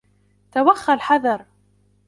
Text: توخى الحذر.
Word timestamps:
توخى 0.51 0.93
الحذر. 0.93 1.45